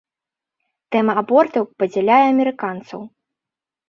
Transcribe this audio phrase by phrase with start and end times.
[0.95, 3.01] Тэма абортаў падзяляе амерыканцаў.